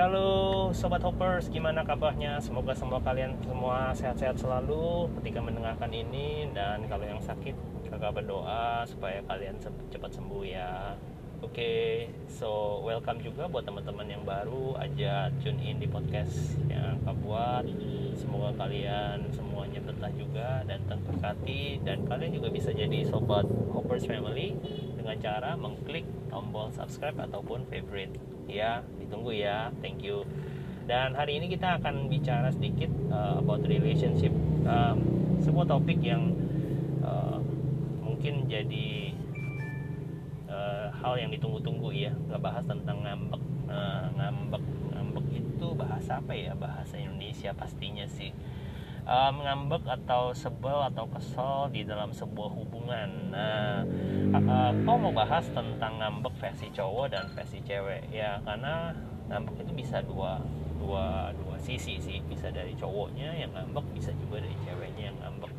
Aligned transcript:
Ya 0.00 0.08
halo 0.08 0.72
Sobat 0.72 1.04
Hoppers, 1.04 1.52
gimana 1.52 1.84
kabarnya? 1.84 2.40
Semoga 2.40 2.72
semua 2.72 3.04
kalian 3.04 3.36
semua 3.44 3.92
sehat-sehat 3.92 4.40
selalu 4.40 5.12
ketika 5.20 5.44
mendengarkan 5.44 5.92
ini. 5.92 6.48
Dan 6.56 6.88
kalau 6.88 7.04
yang 7.04 7.20
sakit, 7.20 7.52
kakak 7.92 8.16
berdoa 8.16 8.88
supaya 8.88 9.20
kalian 9.28 9.60
cepat 9.60 10.08
sembuh 10.08 10.40
ya. 10.48 10.96
Oke, 11.44 11.52
okay, 11.52 11.84
so 12.32 12.80
welcome 12.80 13.20
juga 13.20 13.44
buat 13.44 13.68
teman-teman 13.68 14.08
yang 14.08 14.24
baru 14.24 14.72
aja 14.80 15.28
tune 15.44 15.60
in 15.60 15.76
di 15.76 15.84
podcast 15.84 16.56
yang 16.72 16.96
kakak 17.04 17.20
buat. 17.20 17.68
Semoga 18.16 18.56
kalian 18.56 19.28
semuanya 19.36 19.84
betah 19.84 20.12
juga 20.16 20.64
dan 20.64 20.80
terberkati. 20.88 21.84
Dan 21.84 22.08
kalian 22.08 22.40
juga 22.40 22.48
bisa 22.48 22.72
jadi 22.72 23.04
Sobat 23.04 23.44
Hoppers 23.76 24.08
Family 24.08 24.56
Dengan 25.10 25.26
cara 25.26 25.58
mengklik 25.58 26.06
tombol 26.30 26.70
subscribe 26.70 27.18
ataupun 27.26 27.66
favorite. 27.66 28.14
Ya 28.46 28.86
ditunggu 29.02 29.34
ya. 29.34 29.74
Thank 29.82 30.06
you. 30.06 30.22
Dan 30.86 31.18
hari 31.18 31.42
ini 31.42 31.50
kita 31.50 31.82
akan 31.82 32.06
bicara 32.06 32.46
sedikit 32.54 32.86
uh, 33.10 33.42
about 33.42 33.66
relationship. 33.66 34.30
Um, 34.62 35.34
sebuah 35.42 35.66
topik 35.66 35.98
yang 35.98 36.30
uh, 37.02 37.42
mungkin 38.06 38.46
jadi 38.46 39.10
uh, 40.46 40.94
hal 40.94 41.18
yang 41.18 41.34
ditunggu-tunggu 41.34 41.90
ya 41.90 42.14
nggak 42.30 42.46
bahas 42.46 42.62
tentang 42.70 43.02
ngambek. 43.02 43.42
Uh, 43.66 44.14
ngambek. 44.14 44.62
Ngambek 44.94 45.26
itu 45.42 45.66
bahasa 45.74 46.22
apa 46.22 46.38
ya? 46.38 46.54
Bahasa 46.54 46.94
Indonesia 47.02 47.50
pastinya 47.50 48.06
sih 48.06 48.30
uh, 49.10 49.32
ngambek 49.34 49.82
atau 49.90 50.30
sebel 50.30 50.78
atau 50.86 51.10
kesel 51.10 51.66
di 51.74 51.82
dalam 51.82 52.14
sebuah 52.14 52.50
hubungan. 52.54 53.10
Nah, 53.34 53.82
uh, 54.38 54.72
mau 54.86 55.10
bahas 55.10 55.50
tentang 55.50 55.98
ngambek 55.98 56.34
versi 56.38 56.70
cowok 56.70 57.10
dan 57.10 57.26
versi 57.34 57.58
cewek 57.66 58.14
ya 58.14 58.38
karena 58.46 58.94
ngambek 59.26 59.66
itu 59.66 59.72
bisa 59.74 59.98
dua 60.06 60.38
dua 60.78 61.34
dua 61.34 61.58
sisi 61.60 61.98
sih 62.00 62.22
bisa 62.24 62.48
dari 62.54 62.72
cowoknya 62.78 63.36
yang 63.36 63.50
ngambek 63.52 63.84
bisa 63.92 64.14
juga 64.16 64.40
dari 64.40 64.56
ceweknya 64.62 65.10
yang 65.10 65.18
ngambek. 65.18 65.52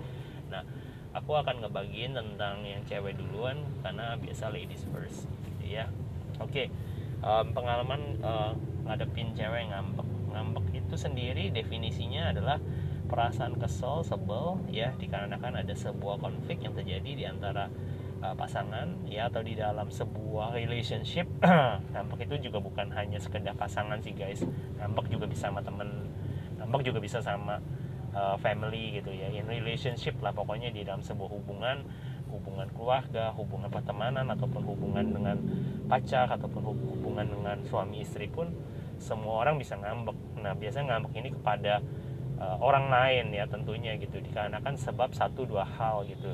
Nah, 0.47 0.63
aku 1.11 1.35
akan 1.35 1.59
ngebagiin 1.67 2.15
tentang 2.15 2.63
yang 2.63 2.81
cewek 2.87 3.19
duluan 3.19 3.59
karena 3.83 4.15
biasa 4.15 4.47
ladies 4.49 4.87
first 4.95 5.27
gitu 5.43 5.75
ya. 5.75 5.91
Oke, 6.41 6.65
okay. 6.65 6.67
um, 7.21 7.53
pengalaman 7.53 8.17
uh, 8.23 8.55
ngadepin 8.87 9.35
cewek 9.37 9.69
ngambek 9.69 10.07
ngambek 10.31 10.65
itu 10.73 10.95
sendiri 10.95 11.51
definisinya 11.51 12.31
adalah 12.31 12.57
perasaan 13.11 13.59
kesel, 13.59 14.07
sebel 14.07 14.63
ya 14.71 14.95
dikarenakan 14.95 15.59
ada 15.59 15.75
sebuah 15.75 16.23
konflik 16.23 16.63
yang 16.63 16.71
terjadi 16.71 17.11
di 17.11 17.23
antara 17.27 17.67
uh, 18.23 18.31
pasangan 18.31 19.03
ya 19.03 19.27
atau 19.27 19.43
di 19.43 19.59
dalam 19.59 19.91
sebuah 19.91 20.55
relationship. 20.55 21.27
ngambek 21.91 22.31
itu 22.31 22.47
juga 22.47 22.63
bukan 22.63 22.87
hanya 22.95 23.19
sekedar 23.19 23.51
pasangan 23.59 23.99
sih 23.99 24.15
guys. 24.15 24.39
Ngambek 24.79 25.11
juga 25.11 25.27
bisa 25.27 25.51
sama 25.51 25.59
temen, 25.59 26.07
ngambek 26.63 26.87
juga 26.87 27.03
bisa 27.03 27.19
sama 27.19 27.59
uh, 28.15 28.39
family 28.39 29.03
gitu 29.03 29.11
ya. 29.11 29.27
In 29.35 29.51
relationship 29.51 30.15
lah 30.23 30.31
pokoknya 30.31 30.71
di 30.71 30.87
dalam 30.87 31.03
sebuah 31.03 31.29
hubungan 31.35 31.83
hubungan 32.31 32.71
keluarga, 32.71 33.35
hubungan 33.35 33.67
pertemanan 33.67 34.23
ataupun 34.31 34.63
hubungan 34.63 35.03
dengan 35.03 35.35
pacar 35.91 36.31
ataupun 36.31 36.63
hubungan 36.63 37.27
dengan 37.27 37.59
suami 37.67 38.07
istri 38.07 38.31
pun 38.31 38.55
semua 39.03 39.43
orang 39.43 39.59
bisa 39.59 39.75
ngambek. 39.75 40.15
Nah, 40.39 40.55
biasanya 40.55 40.95
ngambek 40.95 41.13
ini 41.19 41.29
kepada 41.35 41.83
uh, 42.41 42.57
orang 42.57 42.89
lain 42.89 43.37
ya 43.37 43.45
tentunya 43.45 43.93
gitu 44.01 44.17
dikarenakan 44.17 44.73
sebab 44.73 45.13
satu 45.13 45.45
dua 45.45 45.63
hal 45.77 46.09
gitu. 46.09 46.33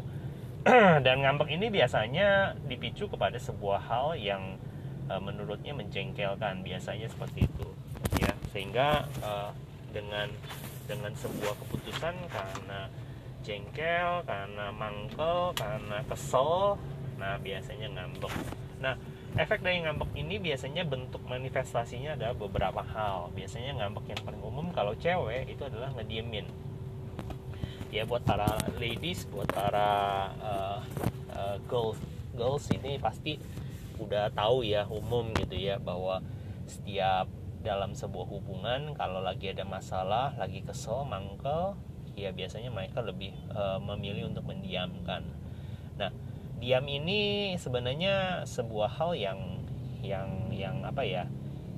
Dan 1.06 1.24
ngambek 1.24 1.52
ini 1.52 1.68
biasanya 1.68 2.56
dipicu 2.68 3.12
kepada 3.12 3.36
sebuah 3.36 3.84
hal 3.92 4.08
yang 4.16 4.56
uh, 5.12 5.20
menurutnya 5.20 5.76
menjengkelkan 5.76 6.64
biasanya 6.64 7.12
seperti 7.12 7.46
itu 7.46 7.68
ya. 8.24 8.32
Sehingga 8.56 9.04
uh, 9.20 9.52
dengan 9.92 10.32
dengan 10.88 11.12
sebuah 11.20 11.56
keputusan 11.68 12.16
karena 12.32 12.88
jengkel 13.44 14.24
karena 14.24 14.72
mangkel 14.72 15.52
karena 15.56 16.00
kesel 16.08 16.80
nah 17.20 17.36
biasanya 17.42 17.92
ngambek. 17.92 18.34
Nah 18.80 18.96
efek 19.38 19.62
dari 19.62 19.86
ngambek 19.86 20.18
ini 20.18 20.42
biasanya 20.42 20.82
bentuk 20.84 21.22
manifestasinya 21.30 22.18
ada 22.18 22.34
beberapa 22.34 22.82
hal. 22.82 23.30
Biasanya 23.38 23.78
ngambek 23.78 24.18
yang 24.18 24.22
paling 24.26 24.42
umum 24.42 24.74
kalau 24.74 24.98
cewek 24.98 25.46
itu 25.46 25.62
adalah 25.62 25.94
ngediemin. 25.94 26.50
Ya 27.94 28.04
buat 28.04 28.26
para 28.26 28.50
ladies 28.82 29.30
buat 29.30 29.48
para 29.48 29.90
uh, 30.42 30.82
uh, 31.32 31.58
girls 31.70 32.02
girls 32.36 32.66
ini 32.74 33.00
pasti 33.00 33.40
udah 33.98 34.30
tahu 34.34 34.66
ya 34.66 34.86
umum 34.90 35.32
gitu 35.34 35.56
ya 35.58 35.80
bahwa 35.80 36.22
setiap 36.68 37.30
dalam 37.64 37.98
sebuah 37.98 38.28
hubungan 38.30 38.94
kalau 38.94 39.24
lagi 39.24 39.50
ada 39.50 39.66
masalah 39.66 40.36
lagi 40.38 40.62
kesel 40.62 41.08
mangkel 41.08 41.74
ya 42.14 42.30
biasanya 42.34 42.70
mereka 42.70 43.02
lebih 43.02 43.34
uh, 43.54 43.78
memilih 43.82 44.30
untuk 44.30 44.50
mendiamkan. 44.50 45.26
Nah 45.98 46.12
diam 46.58 46.86
ini 46.90 47.54
sebenarnya 47.56 48.42
sebuah 48.50 48.90
hal 48.98 49.14
yang 49.14 49.40
yang 50.02 50.30
yang 50.50 50.82
apa 50.82 51.06
ya 51.06 51.24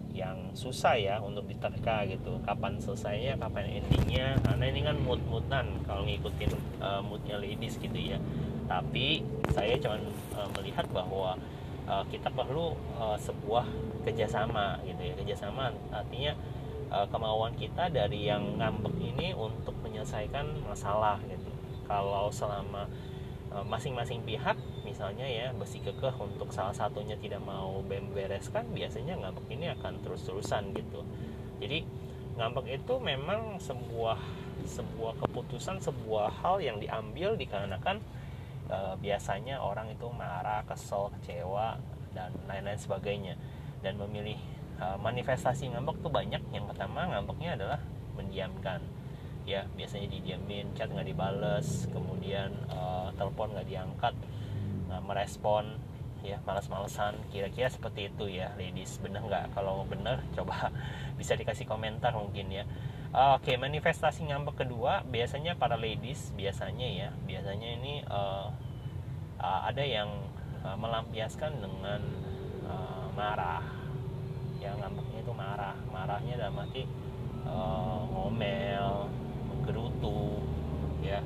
yang 0.09 0.51
susah 0.57 0.97
ya 0.97 1.15
untuk 1.21 1.45
diterka 1.47 2.03
gitu. 2.09 2.41
Kapan 2.43 2.81
selesainya 2.81 3.37
kapan 3.37 3.83
endingnya. 3.83 4.35
Karena 4.41 4.65
ini 4.67 4.81
kan 4.83 4.97
mood 4.99 5.21
moodan 5.29 5.79
kalau 5.85 6.03
ngikutin 6.03 6.51
uh, 6.81 6.99
moodnya 7.03 7.37
ladies 7.37 7.77
gitu 7.77 7.95
ya. 7.95 8.17
Tapi 8.65 9.23
saya 9.53 9.77
cuma 9.79 10.01
uh, 10.35 10.49
melihat 10.59 10.87
bahwa 10.89 11.37
uh, 11.85 12.03
kita 12.09 12.31
perlu 12.33 12.73
uh, 12.97 13.15
sebuah 13.19 13.67
kerjasama 14.07 14.81
gitu 14.87 15.01
ya. 15.03 15.13
Kerjasama 15.13 15.71
artinya 15.93 16.33
uh, 16.89 17.05
kemauan 17.07 17.53
kita 17.55 17.87
dari 17.91 18.27
yang 18.27 18.57
ngambek 18.57 18.95
ini 18.99 19.31
untuk 19.35 19.77
menyelesaikan 19.85 20.67
masalah 20.67 21.21
gitu. 21.27 21.51
Kalau 21.85 22.33
selama 22.33 22.89
Eh, 23.49 23.65
masing-masing 23.65 24.21
pihak 24.29 24.53
misalnya 24.83 25.25
ya 25.25 25.51
bersikukuh 25.55 26.13
untuk 26.19 26.49
salah 26.51 26.75
satunya 26.75 27.15
tidak 27.19 27.41
mau 27.43 27.79
membereskan 27.83 28.67
biasanya 28.71 29.17
ngambek 29.19 29.47
ini 29.51 29.71
akan 29.73 30.01
terus-terusan 30.03 30.73
gitu. 30.75 31.01
Jadi 31.59 31.83
ngambek 32.39 32.79
itu 32.81 32.93
memang 32.99 33.59
sebuah 33.59 34.19
sebuah 34.63 35.13
keputusan 35.23 35.79
sebuah 35.79 36.43
hal 36.43 36.59
yang 36.59 36.77
diambil 36.83 37.39
dikarenakan 37.39 38.03
e, 38.67 38.77
biasanya 38.99 39.63
orang 39.63 39.91
itu 39.91 40.07
marah 40.11 40.63
kesel 40.67 41.11
kecewa 41.19 41.79
dan 42.11 42.31
lain-lain 42.47 42.79
sebagainya. 42.79 43.33
Dan 43.79 43.95
memilih 43.95 44.39
e, 44.79 44.85
manifestasi 44.99 45.71
ngambek 45.71 46.03
tuh 46.03 46.11
banyak. 46.11 46.43
Yang 46.51 46.65
pertama 46.75 47.07
ngambeknya 47.11 47.55
adalah 47.55 47.79
mendiamkan. 48.15 48.83
Ya 49.47 49.65
biasanya 49.73 50.13
didiamin 50.13 50.75
chat 50.77 50.93
nggak 50.93 51.09
dibales 51.09 51.89
kemudian 51.89 52.53
uh, 52.69 53.09
telepon 53.17 53.49
nggak 53.49 53.65
diangkat 53.65 54.13
merespon 55.09 55.81
ya 56.19 56.35
malas-malesan 56.43 57.15
kira-kira 57.31 57.71
seperti 57.71 58.11
itu 58.13 58.29
ya 58.29 58.53
ladies. 58.59 58.99
Bener 59.01 59.23
nggak? 59.25 59.55
Kalau 59.57 59.87
bener 59.89 60.21
coba 60.37 60.69
bisa 61.17 61.33
dikasih 61.33 61.65
komentar 61.65 62.13
mungkin 62.13 62.51
ya. 62.53 62.63
Uh, 63.09 63.41
oke 63.41 63.49
okay, 63.49 63.57
manifestasi 63.57 64.29
ngambek 64.29 64.61
kedua 64.61 65.01
biasanya 65.01 65.57
para 65.57 65.73
ladies 65.73 66.29
biasanya 66.37 66.85
ya 66.85 67.09
biasanya 67.25 67.69
ini 67.81 68.05
uh, 68.05 68.53
uh, 69.41 69.61
ada 69.65 69.81
yang 69.81 70.29
uh, 70.61 70.77
melampiaskan 70.77 71.57
dengan 71.57 72.01
uh, 72.67 73.07
marah. 73.15 73.63
Yang 74.59 74.75
ngambeknya 74.83 75.19
itu 75.23 75.33
marah. 75.33 75.75
Marahnya 75.89 76.33
dalam 76.35 76.59
arti 76.59 76.83
uh, 77.47 78.05
ngomel 78.11 79.07
gerutu 79.65 80.43
ya. 81.01 81.23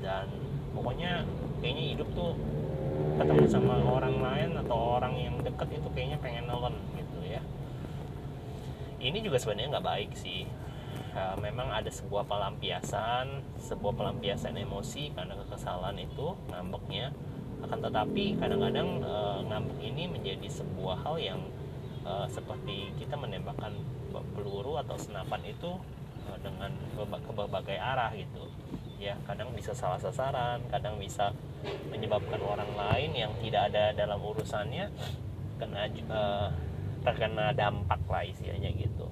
Dan 0.00 0.28
pokoknya 0.74 1.24
kayaknya 1.62 1.84
hidup 1.96 2.08
tuh 2.12 2.34
ketemu 3.14 3.44
sama 3.46 3.78
orang 3.82 4.16
lain 4.18 4.50
atau 4.66 4.98
orang 4.98 5.14
yang 5.18 5.36
deket 5.40 5.78
itu 5.78 5.88
kayaknya 5.94 6.18
pengen 6.18 6.44
nelen 6.50 6.76
gitu 6.98 7.18
ya. 7.24 7.42
Ini 8.98 9.18
juga 9.22 9.38
sebenarnya 9.38 9.78
nggak 9.78 9.86
baik 9.86 10.10
sih. 10.18 10.46
Uh, 11.14 11.38
memang 11.38 11.70
ada 11.70 11.86
sebuah 11.86 12.26
pelampiasan 12.26 13.38
sebuah 13.62 13.94
pelampiasan 13.94 14.58
emosi 14.58 15.14
karena 15.14 15.38
kekesalan 15.38 15.94
itu 16.02 16.34
ngambeknya 16.50 17.14
akan 17.62 17.78
tetapi 17.86 18.34
kadang-kadang 18.42 18.98
uh, 19.06 19.38
ngambek 19.46 19.78
ini 19.78 20.10
menjadi 20.10 20.50
sebuah 20.50 21.06
hal 21.06 21.14
yang 21.22 21.38
uh, 22.02 22.26
seperti 22.26 22.90
kita 22.98 23.14
menembakkan 23.14 23.78
peluru 24.10 24.74
atau 24.74 24.98
senapan 24.98 25.42
itu 25.46 25.78
Eh, 26.24 26.38
dengan 26.40 26.72
ke 26.96 27.32
berbagai 27.36 27.76
arah 27.76 28.08
gitu. 28.16 28.48
Ya 28.96 29.12
kadang 29.28 29.52
bisa 29.52 29.76
salah 29.76 30.00
sasaran 30.00 30.64
kadang 30.72 30.96
bisa 30.96 31.36
menyebabkan 31.88 32.40
orang 32.42 32.70
lain 32.76 33.10
yang 33.16 33.32
tidak 33.40 33.72
ada 33.72 33.96
dalam 33.96 34.20
urusannya 34.20 34.90
kena 35.56 35.86
uh, 36.10 36.48
terkena 37.04 37.52
dampak 37.52 38.00
lah 38.08 38.24
istilahnya 38.24 38.72
gitu. 38.74 39.06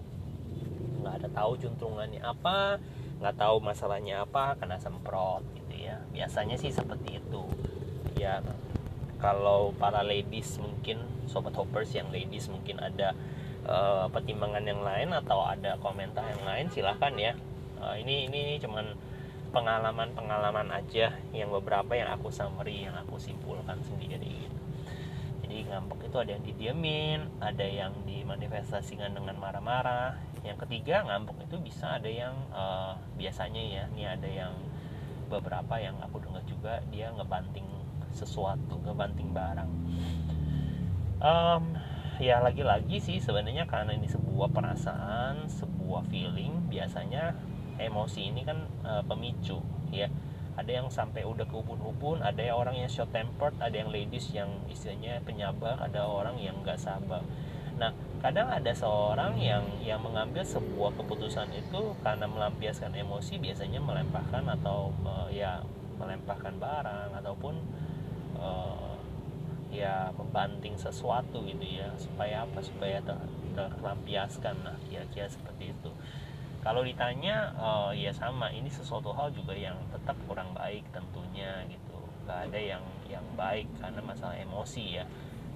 Nggak 1.00 1.22
ada 1.22 1.28
tahu 1.32 1.58
juntrungannya 1.60 2.20
apa 2.22 2.80
nggak 3.22 3.38
tahu 3.38 3.62
masalahnya 3.62 4.26
apa 4.26 4.58
kena 4.58 4.76
semprot 4.80 5.46
gitu 5.54 5.88
ya. 5.88 6.02
Biasanya 6.10 6.58
sih 6.58 6.74
seperti 6.74 7.20
itu. 7.22 7.42
Ya 8.18 8.42
kalau 9.22 9.70
para 9.78 10.02
ladies 10.02 10.58
mungkin 10.58 10.98
sobat 11.30 11.54
hoppers 11.54 11.94
yang 11.94 12.10
ladies 12.10 12.50
mungkin 12.50 12.82
ada 12.82 13.14
uh, 13.66 14.10
pertimbangan 14.10 14.66
yang 14.66 14.82
lain 14.82 15.14
atau 15.14 15.46
ada 15.46 15.78
komentar 15.78 16.26
yang 16.26 16.42
lain 16.42 16.66
silahkan 16.68 17.14
ya. 17.14 17.32
Uh, 17.78 17.94
ini 17.98 18.26
ini 18.26 18.58
cuman 18.58 18.94
pengalaman-pengalaman 19.52 20.72
aja 20.72 21.12
yang 21.36 21.52
beberapa 21.52 21.92
yang 21.92 22.08
aku 22.16 22.32
summary 22.32 22.88
yang 22.88 22.96
aku 22.96 23.20
simpulkan 23.20 23.78
sendiri 23.84 24.48
gitu. 24.48 24.58
jadi 25.44 25.56
ngambek 25.68 26.08
itu 26.08 26.16
ada 26.16 26.30
yang 26.32 26.44
didiemin 26.44 27.20
ada 27.38 27.66
yang 27.68 27.92
dimanifestasikan 28.08 29.12
dengan 29.12 29.36
marah-marah 29.36 30.16
yang 30.42 30.56
ketiga 30.56 31.04
ngambek 31.04 31.44
itu 31.46 31.60
bisa 31.60 32.00
ada 32.00 32.08
yang 32.08 32.34
uh, 32.50 32.96
biasanya 33.20 33.60
ya 33.60 33.82
ini 33.92 34.02
ada 34.08 34.26
yang 34.26 34.56
beberapa 35.28 35.76
yang 35.78 36.00
aku 36.00 36.24
dengar 36.24 36.42
juga 36.48 36.80
dia 36.88 37.12
ngebanting 37.12 37.68
sesuatu 38.12 38.80
ngebanting 38.84 39.32
barang 39.32 39.70
um, 41.20 41.76
ya 42.20 42.40
lagi-lagi 42.40 43.00
sih 43.00 43.18
sebenarnya 43.20 43.64
karena 43.64 43.96
ini 43.96 44.08
sebuah 44.08 44.52
perasaan 44.52 45.48
sebuah 45.48 46.08
feeling 46.12 46.68
biasanya 46.68 47.32
emosi 47.78 48.32
ini 48.32 48.42
kan 48.44 48.68
e, 48.84 48.92
pemicu 49.06 49.60
ya. 49.92 50.08
Ada 50.52 50.84
yang 50.84 50.88
sampai 50.92 51.24
udah 51.24 51.48
ke 51.48 51.56
ubun-ubun 51.56 52.20
ada 52.20 52.44
yang 52.44 52.60
orang 52.60 52.76
yang 52.76 52.90
short 52.92 53.08
tempered 53.08 53.56
ada 53.56 53.72
yang 53.72 53.88
ladies 53.88 54.28
yang 54.36 54.52
istilahnya 54.68 55.24
penyabar 55.24 55.80
ada 55.80 56.04
orang 56.04 56.36
yang 56.36 56.60
nggak 56.60 56.76
sabar. 56.76 57.24
Nah 57.80 57.96
kadang 58.20 58.52
ada 58.52 58.70
seorang 58.76 59.40
yang 59.40 59.64
yang 59.80 60.04
mengambil 60.04 60.44
sebuah 60.44 60.92
keputusan 61.00 61.48
itu 61.56 61.96
karena 62.04 62.28
melampiaskan 62.28 62.92
emosi 62.92 63.40
biasanya 63.40 63.80
melemparkan 63.80 64.44
atau 64.60 64.92
e, 65.04 65.40
ya 65.40 65.64
melemparkan 65.96 66.60
barang 66.60 67.16
ataupun 67.24 67.54
e, 68.36 68.50
ya 69.72 70.12
membanting 70.12 70.76
sesuatu 70.76 71.40
gitu 71.48 71.64
ya. 71.64 71.88
Supaya 71.96 72.44
apa? 72.44 72.60
Supaya 72.60 73.00
ter, 73.00 73.16
terlampiaskan 73.56 74.64
nah 74.64 74.76
kira-kira 74.88 75.28
seperti 75.32 75.72
itu 75.72 75.92
kalau 76.62 76.86
ditanya 76.86 77.50
uh, 77.58 77.90
ya 77.90 78.14
sama 78.14 78.46
ini 78.54 78.70
sesuatu 78.70 79.10
hal 79.10 79.34
juga 79.34 79.50
yang 79.50 79.74
tetap 79.90 80.14
kurang 80.30 80.54
baik 80.54 80.86
tentunya 80.94 81.66
gitu. 81.66 81.98
Gak 82.22 82.46
ada 82.48 82.58
yang 82.58 82.84
yang 83.10 83.26
baik 83.34 83.66
karena 83.82 83.98
masalah 83.98 84.38
emosi 84.38 85.02
ya. 85.02 85.04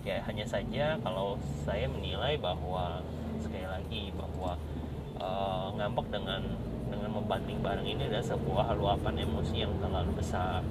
Ya 0.03 0.19
hanya 0.27 0.43
saja 0.43 0.99
kalau 1.07 1.39
saya 1.63 1.87
menilai 1.87 2.35
bahwa 2.43 2.99
sekali 3.39 3.67
lagi 3.67 4.11
bahwa 4.19 4.59
uh, 5.23 5.71
ngambek 5.79 6.11
dengan 6.11 6.43
dengan 6.91 7.11
membanting 7.23 7.63
barang 7.63 7.87
ini 7.87 8.11
adalah 8.11 8.27
sebuah 8.27 8.67
luapan 8.75 9.15
emosi 9.23 9.63
yang 9.63 9.71
terlalu 9.79 10.11
besar. 10.19 10.67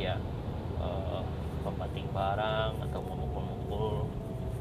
Ya 0.00 0.16
uh, 0.80 1.20
membanting 1.68 2.08
barang 2.16 2.80
atau 2.80 3.00
memukul-mukul 3.04 4.08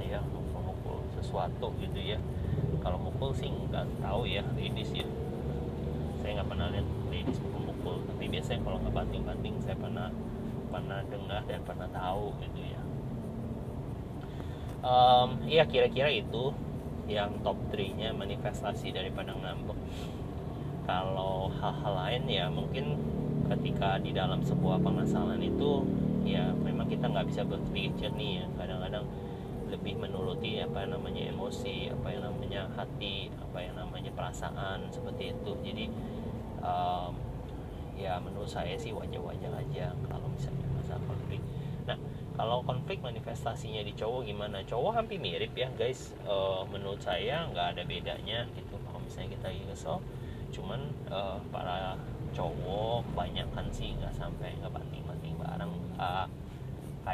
ya 0.03 0.19
memukul 0.27 1.01
sesuatu 1.15 1.71
gitu 1.79 1.97
ya 2.03 2.19
kalau 2.85 3.01
mukul 3.01 3.33
sih 3.33 3.49
nggak 3.49 3.89
tahu 3.97 4.29
ya 4.29 4.45
ladies 4.53 4.93
ya. 4.93 5.09
Saya 6.21 6.37
nggak 6.37 6.49
pernah 6.53 6.69
lihat 6.69 6.87
ladies 7.09 7.41
mukul 7.41 8.05
tapi 8.05 8.29
biasanya 8.29 8.61
kalau 8.61 8.77
nggak 8.77 8.93
banting-banting 8.93 9.55
saya 9.65 9.73
pernah 9.81 10.13
pernah 10.69 11.01
dengar 11.09 11.41
dan 11.49 11.61
pernah 11.65 11.89
tahu 11.89 12.29
gitu 12.45 12.61
ya. 12.61 12.81
Um, 14.85 15.41
ya 15.49 15.65
kira-kira 15.65 16.13
itu 16.13 16.53
yang 17.09 17.41
top 17.41 17.57
3 17.73 17.97
nya 17.97 18.09
manifestasi 18.13 18.93
daripada 18.93 19.33
ngambek 19.33 19.77
kalau 20.85 21.49
hal-hal 21.57 21.93
lain 21.97 22.23
ya 22.29 22.45
mungkin 22.53 22.97
ketika 23.49 23.97
di 23.97 24.13
dalam 24.13 24.45
sebuah 24.45 24.81
pengasalan 24.81 25.41
itu 25.41 25.85
ya 26.25 26.53
memang 26.61 26.85
kita 26.89 27.09
nggak 27.09 27.29
bisa 27.29 27.41
berpikir 27.45 27.93
jernih 27.97 28.41
ya. 28.41 28.45
Kadang-kadang 28.57 29.05
lebih 29.75 29.99
menuruti 29.99 30.63
apa 30.63 30.87
yang 30.87 30.95
namanya 30.95 31.23
emosi 31.29 31.91
apa 31.91 32.07
yang 32.09 32.23
namanya 32.23 32.61
hati 32.79 33.27
apa 33.35 33.57
yang 33.59 33.75
namanya 33.75 34.11
perasaan 34.15 34.87
seperti 34.89 35.35
itu. 35.35 35.51
Jadi 35.61 35.85
um, 36.63 37.11
ya 37.95 38.19
menurut 38.19 38.47
saya 38.47 38.75
sih 38.79 38.91
wajar-wajar 38.95 39.51
aja 39.51 39.91
kalau 40.07 40.27
misalnya 40.31 40.67
masalah 40.75 41.03
konflik. 41.03 41.41
Nah 41.87 41.97
kalau 42.35 42.63
konflik 42.63 42.99
manifestasinya 43.03 43.83
di 43.83 43.91
cowok 43.95 44.27
gimana? 44.27 44.63
Cowok 44.63 44.91
hampir 44.95 45.19
mirip 45.19 45.51
ya 45.55 45.67
guys. 45.75 46.15
Uh, 46.23 46.63
menurut 46.71 46.99
saya 47.03 47.47
nggak 47.51 47.75
ada 47.75 47.83
bedanya 47.83 48.47
gitu. 48.55 48.75
Kalau 48.87 48.99
misalnya 49.03 49.35
kita 49.35 49.45
lagi 49.51 49.63
kesel 49.71 49.99
cuman 50.55 50.87
uh, 51.11 51.35
para 51.51 51.99
cowok 52.31 53.03
banyak 53.11 53.43
kan 53.51 53.67
sih 53.75 53.91
nggak 53.99 54.15
sampai 54.15 54.55
nggak 54.59 54.71
uh, 54.71 54.79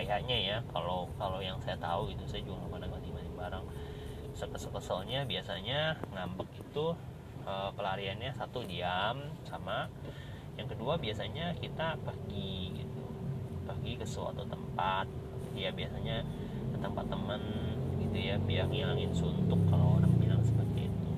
kayaknya 0.05 0.37
ya. 0.37 0.57
Kalau 0.73 1.09
kalau 1.15 1.39
yang 1.41 1.57
saya 1.61 1.77
tahu 1.77 2.11
itu 2.13 2.23
saya 2.25 2.41
juga 2.45 2.65
nggak 2.65 2.71
pernah 2.73 2.89
ganti-ganti 2.91 3.31
barang 3.35 3.65
sekesel-keselnya 4.31 5.27
biasanya 5.27 5.99
ngambek 6.15 6.49
itu 6.55 6.95
uh, 7.45 7.69
pelariannya 7.75 8.31
satu 8.33 8.63
diam 8.63 9.21
sama 9.43 9.91
yang 10.59 10.67
kedua 10.67 10.97
biasanya 10.99 11.55
kita 11.57 11.97
pergi 12.01 12.83
gitu. 12.83 13.03
Pergi 13.65 13.91
ke 13.97 14.05
suatu 14.07 14.43
tempat 14.47 15.07
ya 15.55 15.69
biasanya 15.71 16.23
ke 16.71 16.77
tempat 16.79 17.05
teman 17.11 17.41
gitu 17.99 18.17
ya 18.17 18.35
biar 18.39 18.67
ngilangin 18.71 19.11
suntuk 19.11 19.59
kalau 19.69 19.99
orang 19.99 20.13
bilang 20.19 20.43
seperti 20.43 20.87
itu. 20.87 21.11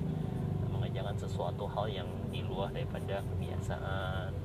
Mengerjakan 0.70 1.16
sesuatu 1.18 1.64
hal 1.70 1.86
yang 1.90 2.08
di 2.30 2.42
luar 2.42 2.70
daripada 2.70 3.22
kebiasaan. 3.22 4.32
ke 4.32 4.43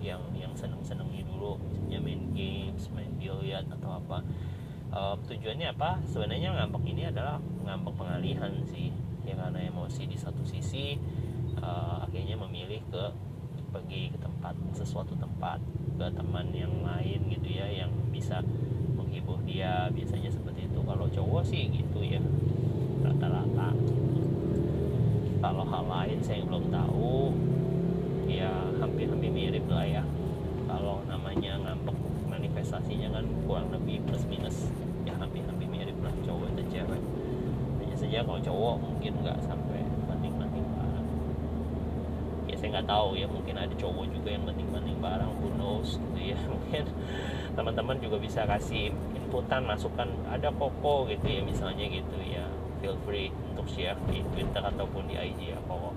yang 0.00 0.20
yang 0.32 0.52
seneng-senengnya 0.56 1.28
dulu 1.28 1.60
misalnya 1.90 2.06
main 2.06 2.22
games 2.38 2.86
main 2.94 3.10
biliar 3.18 3.66
atau 3.66 3.98
apa. 3.98 4.22
Uh, 4.90 5.14
tujuannya 5.26 5.74
apa? 5.74 5.98
Sebenarnya 6.06 6.54
ngambek 6.54 6.82
ini 6.86 7.10
adalah 7.10 7.42
ngambek 7.66 7.94
pengalihan 7.98 8.54
sih. 8.70 8.94
Ya 9.26 9.34
karena 9.34 9.66
emosi 9.66 10.06
di 10.06 10.14
satu 10.14 10.46
sisi 10.46 10.94
uh, 11.58 12.06
akhirnya 12.06 12.38
memilih 12.38 12.78
ke 12.94 13.04
pergi 13.74 14.14
ke 14.14 14.18
tempat 14.22 14.54
sesuatu 14.74 15.14
tempat 15.18 15.62
ke 15.98 16.06
teman 16.14 16.50
yang 16.54 16.74
lain 16.82 17.26
gitu 17.26 17.50
ya 17.50 17.66
yang 17.66 17.90
bisa 18.14 18.38
menghibur 18.94 19.42
dia. 19.42 19.90
Biasanya 19.90 20.30
seperti 20.30 20.70
itu. 20.70 20.78
Kalau 20.86 21.10
cowok 21.10 21.42
sih 21.42 21.74
gitu 21.74 22.06
ya 22.06 22.22
rata-rata. 23.02 23.74
Kalau 25.42 25.64
hal 25.66 25.84
lain 25.90 26.18
saya 26.22 26.46
belum 26.46 26.70
tahu 26.70 27.34
ya 28.30 28.50
hampir-hampir 28.78 29.30
mirip 29.30 29.66
lah 29.66 29.82
ya. 29.82 30.02
Kalau 30.70 31.02
namanya 31.10 31.58
ngambek 31.58 31.96
manifestasinya 32.30 33.10
kan 33.10 33.26
kurang 33.44 33.74
lebih 33.74 33.98
plus 34.06 34.22
minus. 34.30 34.70
Ya 35.02 35.18
hampir-hampir 35.18 35.66
mirip 35.66 35.98
lah 35.98 36.14
cowok 36.22 36.54
dan 36.54 36.66
cewek. 36.70 37.02
Hanya 37.82 37.96
saja 37.98 38.18
kalau 38.22 38.38
cowok 38.38 38.74
mungkin 38.78 39.12
nggak 39.26 39.38
sampai 39.42 39.82
banding-banding 40.06 40.66
barang. 40.78 41.06
Ya 42.46 42.54
saya 42.54 42.68
nggak 42.78 42.86
tahu 42.86 43.08
ya 43.18 43.26
mungkin 43.26 43.54
ada 43.58 43.74
cowok 43.74 44.06
juga 44.14 44.28
yang 44.30 44.44
banding-banding 44.46 44.98
barang 45.02 45.32
who 45.42 45.48
knows 45.58 45.98
gitu 45.98 46.20
ya. 46.22 46.38
Mungkin 46.54 46.84
teman-teman 47.58 47.98
juga 47.98 48.16
bisa 48.22 48.46
kasih 48.46 48.94
inputan 49.18 49.66
masukan 49.66 50.06
ada 50.30 50.54
koko 50.54 51.10
gitu 51.10 51.26
ya 51.26 51.42
misalnya 51.42 51.82
gitu 51.90 52.18
ya. 52.22 52.46
Feel 52.78 52.96
free 53.04 53.34
untuk 53.52 53.66
share 53.68 53.98
di 54.08 54.22
Twitter 54.32 54.62
ataupun 54.62 55.10
di 55.10 55.18
IG 55.18 55.52
ya 55.52 55.58
koko 55.66 55.92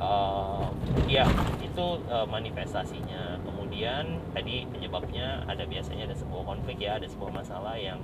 uh, 0.00 0.68
ya 1.08 1.26
itu 1.60 1.86
uh, 2.08 2.24
manifestasinya. 2.28 3.40
Kemudian 3.44 4.20
tadi 4.32 4.64
penyebabnya 4.68 5.44
ada 5.44 5.68
biasanya 5.68 6.08
ada 6.08 6.16
sebuah 6.16 6.42
konflik 6.48 6.80
ya 6.80 6.96
ada 6.96 7.08
sebuah 7.10 7.32
masalah 7.32 7.76
yang 7.76 8.00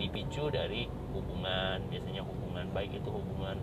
dipicu 0.00 0.50
dari 0.50 0.90
hubungan. 1.14 1.82
Biasanya 1.86 2.22
hubungan 2.26 2.66
baik 2.74 2.98
itu 2.98 3.10
hubungan 3.10 3.56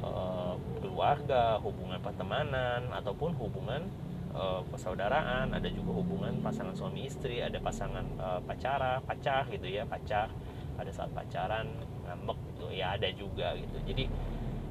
uh, 0.00 0.54
keluarga 0.80 1.60
hubungan 1.60 2.00
pertemanan 2.00 2.88
ataupun 2.92 3.36
hubungan 3.36 3.84
persaudaraan. 4.68 5.56
Ada 5.56 5.72
juga 5.72 5.96
hubungan 5.96 6.44
pasangan 6.44 6.76
suami 6.76 7.08
istri 7.08 7.40
ada 7.40 7.56
pasangan 7.56 8.04
uh, 8.20 8.40
pacara 8.44 9.00
pacar 9.00 9.48
gitu 9.48 9.64
ya 9.64 9.88
pacar 9.88 10.28
ada 10.76 10.92
saat 10.92 11.08
pacaran 11.16 11.64
ngambek 12.04 12.36
gitu. 12.52 12.68
Ya 12.68 12.92
ada 13.00 13.08
juga 13.16 13.56
gitu. 13.56 13.80
Jadi 13.88 14.04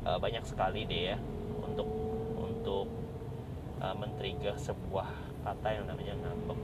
uh, 0.05 0.21
banyak 0.21 0.45
sekali 0.45 0.85
deh 0.85 1.13
ya 1.13 1.17
untuk 1.65 1.89
untuk 2.65 2.89
uh, 3.77 3.93
men-trigger 3.93 4.57
sebuah 4.57 5.05
kata 5.45 5.69
yang 5.69 5.85
namanya 5.85 6.17
ngambek. 6.17 6.57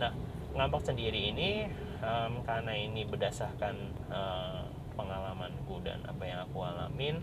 Nah, 0.00 0.12
ngambek 0.56 0.80
sendiri 0.80 1.28
ini 1.28 1.68
um, 2.00 2.40
karena 2.48 2.72
ini 2.72 3.04
berdasarkan 3.04 3.76
uh, 4.08 4.64
pengalamanku 4.96 5.84
dan 5.84 6.00
apa 6.08 6.24
yang 6.24 6.40
aku 6.48 6.64
alamin, 6.64 7.20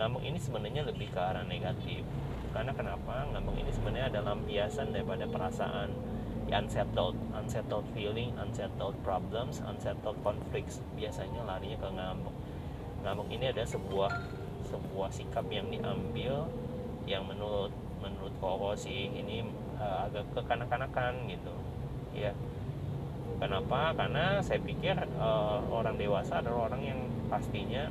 ngambek 0.00 0.24
ini 0.24 0.38
sebenarnya 0.40 0.88
lebih 0.88 1.12
ke 1.12 1.20
arah 1.20 1.44
negatif. 1.44 2.00
Karena 2.56 2.72
kenapa? 2.72 3.28
Ngambek 3.36 3.68
ini 3.68 3.70
sebenarnya 3.76 4.08
adalah 4.16 4.32
lampiasan 4.32 4.96
daripada 4.96 5.28
perasaan 5.28 5.92
unsettled, 6.48 7.20
unsettled 7.36 7.84
feeling, 7.92 8.32
unsettled 8.40 8.96
problems, 9.04 9.60
unsettled 9.60 10.16
conflicts. 10.24 10.80
Biasanya 10.96 11.44
larinya 11.44 11.76
ke 11.84 11.88
ngambek. 11.92 12.34
Ngambek 13.04 13.28
ini 13.28 13.44
ada 13.52 13.68
sebuah 13.68 14.08
sebuah 14.72 15.12
sikap 15.12 15.44
yang 15.52 15.68
diambil 15.68 16.48
yang 17.06 17.24
menurut 17.24 17.70
menurut 18.02 18.34
Koko 18.42 18.74
sih 18.76 19.08
ini 19.08 19.46
uh, 19.78 20.10
agak 20.10 20.26
kekanak-kanakan 20.34 21.30
gitu. 21.30 21.54
Ya 22.12 22.34
kenapa? 23.38 23.94
Karena 23.96 24.42
saya 24.42 24.60
pikir 24.60 24.96
uh, 25.16 25.62
orang 25.70 25.96
dewasa 25.96 26.42
adalah 26.42 26.68
orang 26.70 26.82
yang 26.82 27.00
pastinya 27.30 27.88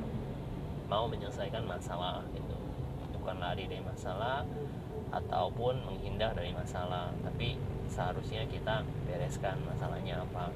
mau 0.86 1.10
menyelesaikan 1.10 1.66
masalah 1.66 2.22
gitu. 2.36 2.56
Bukan 3.18 3.42
lari 3.42 3.66
dari 3.66 3.82
masalah 3.82 4.46
ataupun 5.10 5.82
menghindar 5.88 6.36
dari 6.36 6.54
masalah. 6.54 7.10
Tapi 7.24 7.58
seharusnya 7.90 8.46
kita 8.46 8.86
bereskan 9.08 9.58
masalahnya 9.66 10.22
apa. 10.22 10.52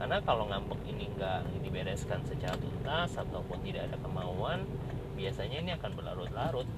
Karena 0.00 0.16
kalau 0.24 0.48
ngambek 0.48 0.80
ini 0.88 1.12
nggak 1.12 1.60
dibereskan 1.60 2.24
secara 2.24 2.56
tuntas 2.56 3.20
ataupun 3.20 3.60
tidak 3.60 3.92
ada 3.92 3.96
kemauan 4.00 4.64
biasanya 5.12 5.60
ini 5.60 5.70
akan 5.76 5.92
berlarut-larut. 5.92 6.68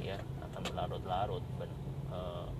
Ya 0.00 0.16
akan 0.66 0.74
berlarut-larut 0.74 1.44
uh, 2.10 2.50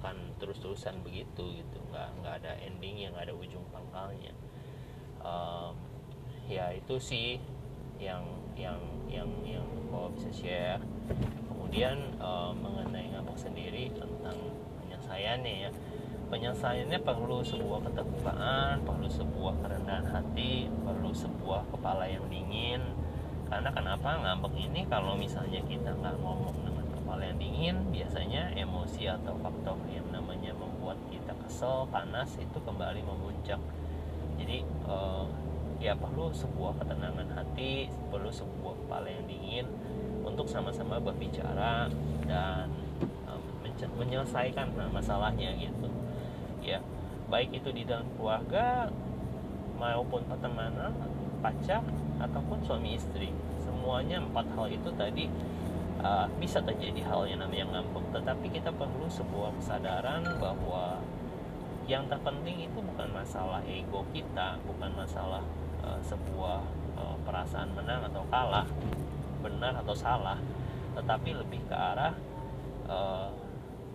akan 0.00 0.16
terus-terusan 0.40 1.04
begitu 1.04 1.60
gitu. 1.60 1.78
Nggak 1.92 2.08
nggak 2.24 2.34
ada 2.40 2.52
ending 2.64 3.04
yang 3.08 3.14
ada 3.14 3.36
ujung 3.36 3.62
pangkalnya. 3.68 4.32
Um, 5.20 5.76
ya 6.48 6.72
itu 6.72 6.96
sih 6.96 7.38
yang 8.00 8.24
yang 8.56 8.80
yang 9.06 9.28
yang 9.44 9.66
mau 9.92 10.08
bisa 10.16 10.32
share. 10.32 10.80
Kemudian 11.44 12.16
uh, 12.18 12.56
mengenai 12.56 13.12
ngambek 13.12 13.36
sendiri 13.36 13.92
tentang 13.92 14.36
penyelesaiannya 14.80 15.54
ya. 15.68 15.70
Penyelesaiannya 16.32 17.00
perlu 17.04 17.44
sebuah 17.44 17.92
keterbukaan 17.92 18.80
perlu 18.88 19.04
sebuah 19.04 19.60
kerendahan 19.60 20.08
hati 20.08 20.72
perlu 20.80 21.12
sebuah 21.12 21.68
kepala 21.68 22.08
yang 22.08 22.24
dingin. 22.32 22.80
Karena 23.52 23.68
kenapa? 23.68 24.16
Ngambek 24.16 24.56
ini 24.56 24.88
kalau 24.88 25.12
misalnya 25.12 25.60
kita 25.68 25.92
nggak 25.92 26.16
ngomong 26.24 26.61
kepala 27.12 27.28
yang 27.28 27.44
dingin 27.44 27.76
biasanya 27.92 28.56
emosi 28.56 29.04
atau 29.04 29.36
faktor 29.44 29.76
yang 29.92 30.08
namanya 30.08 30.56
membuat 30.56 30.96
kita 31.12 31.36
kesel 31.44 31.84
panas 31.92 32.40
itu 32.40 32.56
kembali 32.56 33.04
memuncak. 33.04 33.60
Jadi 34.40 34.64
uh, 34.88 35.28
ya 35.76 35.92
perlu 35.92 36.32
sebuah 36.32 36.72
ketenangan 36.80 37.36
hati 37.36 37.92
perlu 38.08 38.32
sebuah 38.32 38.80
kepala 38.80 39.12
yang 39.12 39.28
dingin 39.28 39.68
untuk 40.24 40.48
sama-sama 40.48 40.96
berbicara 41.04 41.92
dan 42.24 42.72
menyelesaikan 43.92 44.72
masalahnya 44.88 45.52
gitu. 45.60 45.92
Ya 46.64 46.80
baik 47.28 47.52
itu 47.52 47.76
di 47.76 47.84
dalam 47.84 48.08
keluarga 48.16 48.88
maupun 49.76 50.24
pertemanan 50.24 50.96
pacar 51.44 51.84
ataupun 52.24 52.64
suami 52.64 52.96
istri. 52.96 53.28
Semuanya 53.60 54.24
empat 54.24 54.48
hal 54.56 54.72
itu 54.72 54.88
tadi 54.96 55.28
uh, 56.02 56.26
bisa 56.36 56.58
terjadi 56.60 57.00
hal 57.06 57.24
yang 57.24 57.40
namanya 57.40 57.78
ngambek. 57.78 58.04
Tetapi 58.20 58.46
kita 58.52 58.70
perlu 58.74 59.06
sebuah 59.08 59.54
kesadaran 59.58 60.26
bahwa 60.36 61.00
yang 61.90 62.06
terpenting 62.06 62.70
itu 62.70 62.78
bukan 62.78 63.10
masalah 63.10 63.58
ego 63.66 64.06
kita 64.14 64.54
bukan 64.62 64.94
masalah 64.94 65.42
uh, 65.82 65.98
sebuah 66.06 66.62
uh, 66.94 67.16
perasaan 67.26 67.74
menang 67.74 68.06
atau 68.06 68.22
kalah 68.28 68.68
benar 69.42 69.78
atau 69.80 69.94
salah. 69.94 70.38
Tetapi 70.92 71.30
lebih 71.38 71.62
ke 71.66 71.74
arah 71.74 72.14
uh, 72.86 73.30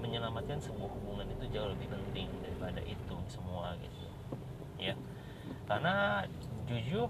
menyelamatkan 0.01 0.57
sebuah 0.61 0.89
hubungan 0.89 1.27
itu 1.29 1.45
jauh 1.53 1.69
lebih 1.69 1.89
penting 1.89 2.29
daripada 2.41 2.81
itu 2.83 3.15
semua 3.29 3.75
gitu. 3.79 4.07
Ya. 4.77 4.95
Karena 5.67 6.23
jujur 6.67 7.07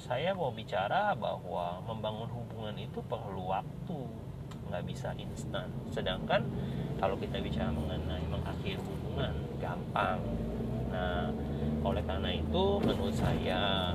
saya 0.00 0.34
mau 0.34 0.50
bicara 0.50 1.14
bahwa 1.14 1.78
membangun 1.86 2.28
hubungan 2.34 2.74
itu 2.76 2.98
perlu 3.06 3.54
waktu 3.54 3.98
nggak 4.74 4.90
bisa 4.90 5.14
instan. 5.14 5.70
Sedangkan 5.94 6.42
kalau 6.98 7.14
kita 7.14 7.38
bicara 7.38 7.70
mengenai 7.70 8.26
mengakhiri 8.26 8.82
hubungan 8.82 9.30
gampang. 9.62 10.18
Nah 10.90 11.30
oleh 11.86 12.02
karena 12.02 12.34
itu 12.34 12.64
menurut 12.82 13.14
saya 13.14 13.94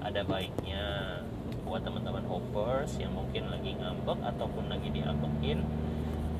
ada 0.00 0.22
baiknya 0.24 1.20
buat 1.68 1.84
teman-teman 1.84 2.24
hoppers 2.24 2.96
yang 2.96 3.12
mungkin 3.12 3.52
lagi 3.52 3.76
ngambek 3.76 4.24
ataupun 4.24 4.72
lagi 4.72 4.88
diambekin 4.88 5.66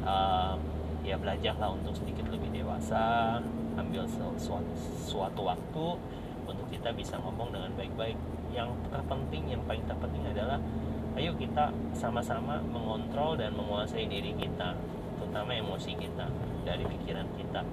uh, 0.07 0.57
ya 1.05 1.21
belajarlah 1.21 1.77
untuk 1.77 1.93
sedikit 1.99 2.31
lebih 2.33 2.55
dewasa 2.57 3.37
ambil 3.77 4.09
suatu, 4.09 4.73
suatu 5.05 5.43
waktu 5.45 5.87
untuk 6.49 6.67
kita 6.73 6.97
bisa 6.97 7.21
ngomong 7.21 7.53
dengan 7.53 7.77
baik-baik. 7.77 8.17
Yang 8.57 8.73
terpenting 8.89 9.53
yang 9.53 9.61
paling 9.69 9.85
terpenting 9.85 10.25
adalah 10.33 10.57
ayo 11.17 11.33
kita 11.33 11.73
sama-sama 11.97 12.61
mengontrol 12.69 13.41
dan 13.41 13.57
menguasai 13.57 14.05
diri 14.05 14.37
kita 14.37 14.77
terutama 15.17 15.57
emosi 15.57 15.97
kita 15.97 16.29
dari 16.69 16.85
pikiran 16.85 17.25
kita. 17.41 17.65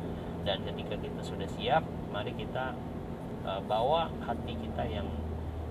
Dan 0.44 0.64
ketika 0.64 0.96
kita 1.00 1.22
sudah 1.24 1.48
siap 1.60 1.84
mari 2.12 2.32
kita 2.36 2.72
uh, 3.44 3.60
bawa 3.68 4.08
hati 4.24 4.56
kita 4.56 4.84
yang 4.88 5.08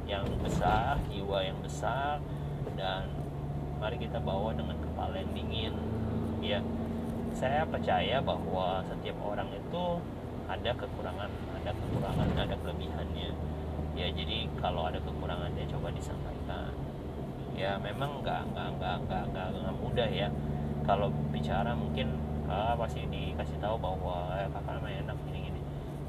yang 0.04 0.24
besar 0.44 1.00
jiwa 1.08 1.40
yang 1.40 1.56
besar 1.64 2.20
dan 2.76 3.08
mari 3.80 3.96
kita 3.96 4.20
bawa 4.20 4.52
dengan 4.52 4.76
kepala 4.76 5.16
yang 5.16 5.32
dingin. 5.32 5.74
Ya 6.44 6.60
saya 7.32 7.64
percaya 7.64 8.20
bahwa 8.20 8.84
setiap 8.84 9.16
orang 9.24 9.48
itu 9.48 9.84
ada 10.44 10.70
kekurangan 10.76 11.30
ada 11.56 11.70
kekurangan 11.72 12.28
ada 12.36 12.56
kelebihannya. 12.60 13.32
Ya 13.96 14.06
jadi 14.12 14.48
kalau 14.60 14.88
ada 14.88 15.00
kekurangannya 15.00 15.64
coba 15.72 15.88
disampaikan 15.92 16.31
ya 17.52 17.76
memang 17.78 18.24
nggak 18.24 18.42
nggak 18.52 18.68
nggak 18.80 18.96
nggak 19.06 19.24
nggak, 19.32 19.74
mudah 19.76 20.08
ya. 20.08 20.28
Kalau 20.82 21.12
bicara 21.30 21.76
mungkin 21.76 22.18
kakak 22.48 22.76
pasti 22.80 23.00
dikasih 23.06 23.58
tahu 23.62 23.76
bahwa 23.78 24.34
eh, 24.40 24.48
kakak 24.50 24.82
mah 24.82 24.92
enak 24.92 25.16
gini 25.30 25.38
gini. 25.50 25.60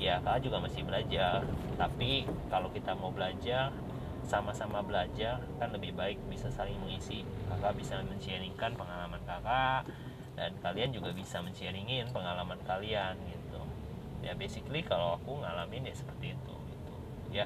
Ya 0.02 0.18
kakak 0.24 0.50
juga 0.50 0.58
masih 0.64 0.82
belajar. 0.88 1.46
Tapi 1.78 2.26
kalau 2.50 2.70
kita 2.74 2.98
mau 2.98 3.14
belajar 3.14 3.72
sama-sama 4.24 4.80
belajar 4.82 5.44
kan 5.60 5.70
lebih 5.76 5.94
baik 5.94 6.18
bisa 6.32 6.50
saling 6.50 6.76
mengisi. 6.80 7.22
Kakak 7.52 7.78
bisa 7.78 8.00
men-sharingkan 8.02 8.74
pengalaman 8.74 9.22
kakak 9.28 9.86
dan 10.34 10.52
kalian 10.66 10.90
juga 10.90 11.14
bisa 11.14 11.44
men-sharingin 11.46 12.10
pengalaman 12.10 12.58
kalian 12.66 13.14
gitu. 13.30 13.62
Ya 14.26 14.34
basically 14.34 14.82
kalau 14.82 15.20
aku 15.20 15.44
ngalamin 15.44 15.86
ya 15.86 15.94
seperti 15.94 16.34
itu 16.34 16.56
gitu. 16.72 16.94
Ya 17.30 17.46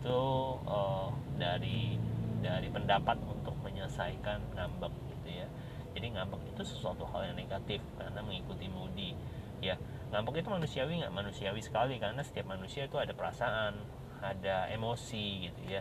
itu 0.00 0.20
uh, 0.68 1.08
dari 1.40 1.96
dari 2.44 2.68
pendapat 2.68 3.16
untuk 3.24 3.56
menyelesaikan 3.64 4.52
ngambek 4.52 4.92
gitu 5.16 5.28
ya. 5.32 5.48
Jadi 5.96 6.12
ngambek 6.12 6.52
itu 6.52 6.62
sesuatu 6.68 7.08
hal 7.08 7.32
yang 7.32 7.36
negatif 7.40 7.80
karena 7.96 8.20
mengikuti 8.20 8.68
mudi 8.68 9.16
ya. 9.64 9.80
Ngambek 10.12 10.44
itu 10.44 10.48
manusiawi 10.52 11.00
nggak? 11.00 11.14
Manusiawi 11.16 11.64
sekali 11.64 11.96
karena 11.96 12.20
setiap 12.20 12.52
manusia 12.52 12.84
itu 12.84 13.00
ada 13.00 13.16
perasaan 13.16 13.80
ada 14.20 14.68
emosi 14.68 15.48
gitu 15.48 15.72
ya. 15.72 15.80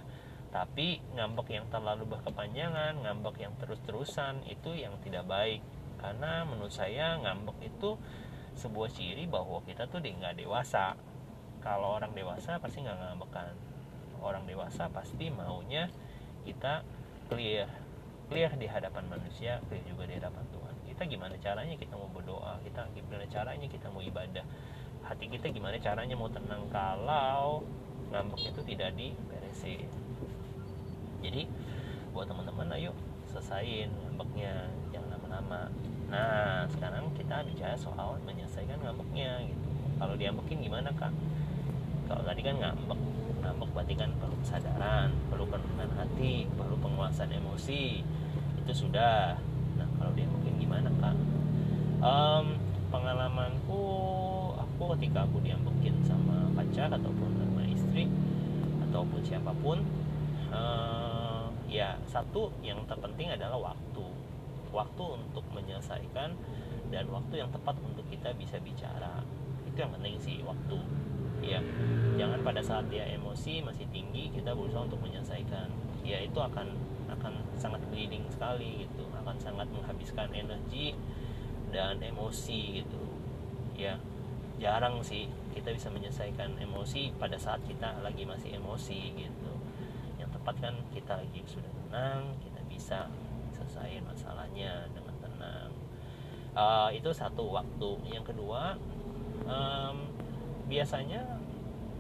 Tapi 0.56 1.04
ngambek 1.20 1.52
yang 1.52 1.68
terlalu 1.68 2.08
berkepanjangan 2.08 3.04
ngambek 3.04 3.44
yang 3.44 3.52
terus-terusan 3.60 4.48
itu 4.48 4.72
yang 4.80 4.96
tidak 5.04 5.28
baik. 5.28 5.60
Karena 6.00 6.48
menurut 6.48 6.72
saya 6.72 7.20
ngambek 7.20 7.60
itu 7.68 8.00
sebuah 8.56 8.88
ciri 8.96 9.28
bahwa 9.28 9.60
kita 9.68 9.92
tuh 9.92 10.00
nggak 10.00 10.40
dewasa. 10.40 10.96
Kalau 11.60 12.00
orang 12.00 12.16
dewasa 12.16 12.60
pasti 12.64 12.80
nggak 12.80 12.96
ngambekan 12.96 13.74
orang 14.24 14.48
dewasa 14.48 14.88
pasti 14.88 15.28
maunya 15.28 15.92
kita 16.44 16.86
clear 17.32 17.68
clear 18.28 18.52
di 18.56 18.68
hadapan 18.68 19.08
manusia 19.10 19.60
clear 19.68 19.84
juga 19.88 20.04
di 20.08 20.16
hadapan 20.20 20.46
Tuhan. 20.52 20.76
Kita 20.94 21.04
gimana 21.10 21.36
caranya 21.42 21.76
kita 21.76 21.94
mau 21.98 22.10
berdoa? 22.12 22.62
Kita 22.62 22.88
gimana 22.94 23.26
caranya 23.28 23.68
kita 23.68 23.88
mau 23.90 24.04
ibadah? 24.04 24.46
Hati 25.04 25.26
kita 25.28 25.52
gimana 25.52 25.76
caranya 25.80 26.16
mau 26.16 26.32
tenang 26.32 26.68
kalau 26.72 27.64
ngambek 28.14 28.54
itu 28.54 28.62
tidak 28.64 28.94
diberesin 28.94 29.90
jadi 31.24 31.48
buat 32.12 32.28
teman-teman 32.28 32.68
ayo 32.76 32.92
selesain 33.32 33.88
ngambeknya. 33.88 34.68
Jangan 34.92 35.10
lama-lama. 35.18 35.62
Nah, 36.12 36.68
sekarang 36.68 37.10
kita 37.16 37.48
bicara 37.48 37.80
soal 37.80 38.20
menyelesaikan 38.28 38.78
ngambeknya 38.84 39.48
gitu. 39.48 39.70
Kalau 39.98 40.20
diambekin 40.20 40.60
gimana 40.60 40.92
kak? 41.00 41.16
Kalau 42.12 42.22
tadi 42.28 42.44
kan 42.44 42.60
ngambek, 42.60 43.00
ngambek 43.40 43.70
berarti 43.72 43.96
kan 43.96 44.12
perlu 44.20 44.36
hati, 44.44 44.83
penguasaan 47.14 47.30
emosi. 47.30 48.02
Itu 48.66 48.74
sudah. 48.74 49.38
Nah, 49.78 49.88
kalau 50.02 50.18
diambekin 50.18 50.58
gimana 50.58 50.90
kak? 50.98 51.14
Um, 52.02 52.58
pengalamanku, 52.90 53.86
aku 54.58 54.98
ketika 54.98 55.30
aku 55.30 55.38
diambekin 55.46 56.02
sama 56.02 56.50
pacar 56.58 56.90
ataupun 56.90 57.30
sama 57.38 57.62
istri 57.70 58.10
ataupun 58.90 59.22
siapa 59.22 59.54
pun, 59.62 59.86
uh, 60.50 61.54
ya 61.70 62.02
satu 62.10 62.50
yang 62.66 62.82
terpenting 62.90 63.30
adalah 63.30 63.72
waktu 63.74 64.06
waktu 64.74 65.06
untuk 65.22 65.46
menyelesaikan 65.54 66.34
dan 66.90 67.06
waktu 67.14 67.46
yang 67.46 67.50
tepat 67.54 67.78
untuk 67.86 68.10
kita 68.10 68.34
bisa 68.34 68.58
bicara 68.58 69.22
itu 69.70 69.78
yang 69.78 69.94
penting 69.94 70.18
sih 70.18 70.42
waktu 70.42 70.82
ya 71.46 71.62
jangan 72.18 72.42
pada 72.42 72.62
saat 72.62 72.90
dia 72.90 73.06
emosi 73.06 73.62
masih 73.62 73.86
tinggi 73.94 74.34
kita 74.34 74.54
berusaha 74.58 74.86
untuk 74.90 74.98
menyelesaikan 75.06 75.70
ya 76.02 76.26
itu 76.26 76.38
akan 76.42 76.74
sangat 77.60 77.82
bleeding 77.90 78.26
sekali 78.30 78.88
gitu. 78.88 79.04
Akan 79.18 79.38
sangat 79.40 79.68
menghabiskan 79.72 80.30
energi 80.34 80.94
dan 81.74 81.98
emosi 82.00 82.84
gitu. 82.84 83.04
Ya 83.74 83.98
jarang 84.62 85.02
sih 85.02 85.28
kita 85.52 85.74
bisa 85.74 85.90
menyelesaikan 85.90 86.56
emosi 86.62 87.14
pada 87.18 87.36
saat 87.36 87.60
kita 87.66 88.00
lagi 88.06 88.24
masih 88.24 88.58
emosi 88.58 89.00
gitu. 89.18 89.54
Yang 90.22 90.30
tepat 90.40 90.56
kan 90.62 90.76
kita 90.94 91.14
lagi 91.20 91.42
sudah 91.50 91.72
tenang 91.72 92.38
kita 92.42 92.62
bisa 92.70 93.00
selesaiin 93.54 94.06
masalahnya 94.06 94.88
dengan 94.94 95.16
tenang. 95.20 95.72
Uh, 96.54 96.90
itu 96.94 97.10
satu 97.10 97.50
waktu. 97.50 97.92
Yang 98.14 98.34
kedua 98.34 98.78
um, 99.50 100.10
biasanya 100.70 101.42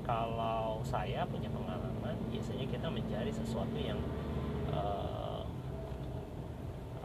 kalau 0.03 0.83
saya 0.83 1.23
punya 1.27 1.47
pengalaman 1.47 2.15
biasanya 2.27 2.67
kita 2.67 2.87
mencari 2.91 3.31
sesuatu 3.31 3.75
yang 3.79 3.99
uh, 4.75 5.02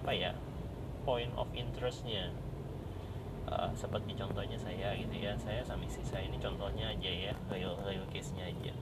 apa 0.09 0.17
ya 0.17 0.33
point 1.05 1.29
of 1.37 1.45
interestnya. 1.53 2.33
Uh, 3.45 3.69
seperti 3.77 4.17
contohnya 4.17 4.57
saya 4.57 4.97
gitu 4.97 5.13
ya 5.21 5.37
saya 5.37 5.61
sama 5.61 5.85
istri 5.85 6.01
saya 6.05 6.25
ini 6.25 6.41
contohnya 6.41 6.97
aja 6.97 7.13
ya 7.13 7.33
real 7.53 7.77
real 7.85 8.09
case 8.09 8.33
nya 8.33 8.49
aja. 8.49 8.73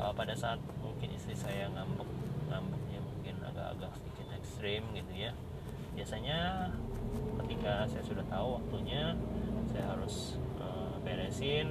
Uh, 0.00 0.08
pada 0.16 0.32
saat 0.32 0.56
mungkin 0.80 1.12
istri 1.12 1.36
saya 1.36 1.68
ngambek 1.68 2.08
ngambeknya 2.48 2.96
mungkin 3.04 3.36
agak-agak 3.44 3.92
sedikit 3.92 4.26
ekstrim 4.40 4.88
gitu 4.96 5.12
ya 5.12 5.36
biasanya 5.92 6.72
ketika 7.44 7.84
saya 7.84 8.04
sudah 8.08 8.24
tahu 8.32 8.56
waktunya 8.56 9.12
saya 9.68 9.84
harus 9.92 10.40
uh, 10.64 10.96
beresin. 11.04 11.68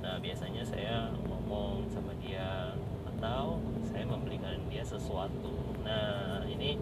Nah 0.00 0.16
biasanya 0.16 0.64
saya 0.64 1.12
ngomong 1.28 1.84
sama 1.92 2.16
dia 2.24 2.72
atau 3.04 3.60
saya 3.84 4.08
memberikan 4.08 4.56
dia 4.72 4.80
sesuatu. 4.80 5.52
Nah 5.84 6.40
ini 6.48 6.80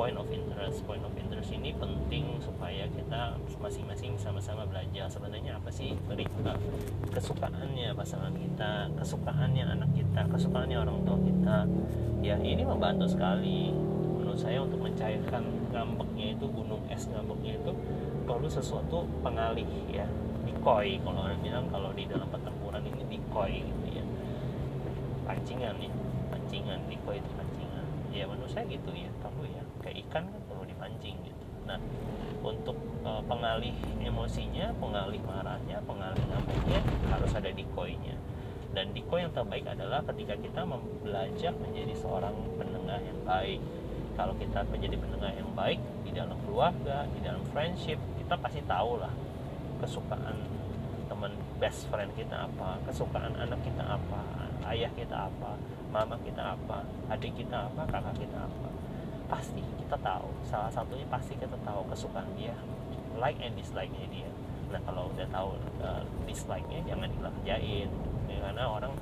point 0.00 0.16
of 0.16 0.24
interest. 0.32 0.80
Point 0.88 1.04
of 1.04 1.12
interest 1.12 1.52
ini 1.52 1.76
penting 1.76 2.40
supaya 2.40 2.88
kita 2.88 3.36
masing-masing 3.60 4.16
sama-sama 4.16 4.64
belajar. 4.64 5.12
Sebenarnya 5.12 5.60
apa 5.60 5.68
sih? 5.68 5.92
Kesukaannya 7.12 7.92
pasangan 7.92 8.32
kita 8.32 8.88
kesukaannya 8.96 9.60
anak 9.68 9.92
kita 9.92 10.24
kesukaannya 10.32 10.80
orang 10.80 11.04
tua 11.04 11.20
kita. 11.20 11.58
Ya 12.24 12.40
ini 12.40 12.64
membantu 12.64 13.12
sekali. 13.12 13.76
Menurut 14.16 14.40
saya 14.40 14.64
untuk 14.64 14.80
mencairkan 14.80 15.44
ngambeknya 15.68 16.32
itu 16.32 16.48
gunung 16.48 16.80
es 16.88 17.04
ngambeknya 17.04 17.60
itu 17.60 17.72
perlu 18.24 18.48
sesuatu 18.48 19.04
pengalih 19.20 19.68
ya. 19.92 20.08
Decoy 20.48 20.96
kalau 21.04 21.28
orang 21.28 21.44
bilang 21.44 21.68
kalau 21.68 21.92
di 21.92 22.08
dalam 22.08 22.24
pertempuran 22.32 22.80
ini 22.88 23.04
decoy 23.04 23.52
gitu 23.52 24.00
ya. 24.00 24.04
Pancingan 25.28 25.76
nih 25.76 25.92
pancingan 26.32 26.80
decoy 26.88 27.20
itu 27.20 27.30
pancingan 27.36 27.49
ya 28.10 28.26
menurut 28.26 28.50
saya 28.50 28.66
gitu 28.68 28.90
ya 28.92 29.10
kamu 29.22 29.50
ya. 29.50 29.62
Kayak 29.80 29.96
ikan 30.06 30.24
kan 30.28 30.40
perlu 30.50 30.64
dipancing 30.66 31.16
gitu. 31.24 31.44
Nah 31.66 31.78
untuk 32.40 32.76
e, 33.04 33.10
pengalih 33.28 33.74
emosinya 34.00 34.72
pengalih 34.80 35.20
marahnya 35.24 35.78
pengalih 35.84 36.24
ngamuknya 36.28 36.80
harus 37.10 37.32
ada 37.34 37.50
decoynya. 37.50 38.16
Dan 38.70 38.94
decoy 38.94 39.26
yang 39.26 39.34
terbaik 39.34 39.66
adalah 39.66 40.02
ketika 40.06 40.38
kita 40.38 40.62
belajar 41.02 41.52
menjadi 41.58 41.94
seorang 41.98 42.34
pendengar 42.54 43.02
yang 43.02 43.18
baik. 43.26 43.58
Kalau 44.18 44.36
kita 44.36 44.66
menjadi 44.68 45.00
pendengar 45.00 45.32
yang 45.32 45.48
baik 45.56 45.80
di 46.04 46.18
dalam 46.18 46.36
keluarga 46.42 47.06
di 47.14 47.22
dalam 47.22 47.40
friendship 47.54 47.96
kita 48.18 48.34
pasti 48.34 48.60
tahu 48.66 48.98
lah 48.98 49.14
kesukaan 49.78 50.34
teman 51.06 51.30
best 51.62 51.86
friend 51.86 52.10
kita 52.18 52.50
apa 52.50 52.82
kesukaan 52.90 53.30
anak 53.38 53.62
kita 53.62 53.82
apa 53.86 54.49
ayah 54.70 54.90
kita 54.94 55.26
apa 55.26 55.58
mama 55.90 56.14
kita 56.22 56.54
apa 56.54 56.86
adik 57.10 57.34
kita 57.42 57.66
apa 57.66 57.82
kakak 57.90 58.14
kita 58.22 58.38
apa. 58.46 58.68
Pasti 59.26 59.62
kita 59.78 59.98
tahu 59.98 60.30
salah 60.46 60.70
satunya 60.70 61.06
pasti 61.10 61.34
kita 61.34 61.58
tahu 61.66 61.82
kesukaan 61.90 62.30
dia. 62.38 62.54
Like 63.18 63.38
and 63.42 63.58
dislike 63.58 63.90
nya 63.90 64.06
dia. 64.06 64.30
Nah 64.70 64.78
kalau 64.86 65.10
udah 65.10 65.26
tahu 65.34 65.58
uh, 65.82 66.02
dislike 66.24 66.66
nya 66.70 66.78
jangan 66.86 67.10
dikerjain. 67.10 67.90
Ya, 68.30 68.38
karena 68.38 68.64
orang 68.70 68.94